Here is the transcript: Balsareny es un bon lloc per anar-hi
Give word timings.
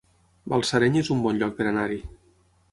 Balsareny 0.53 0.97
es 1.03 1.13
un 1.17 1.21
bon 1.27 1.39
lloc 1.43 1.55
per 1.61 1.71
anar-hi 1.73 2.03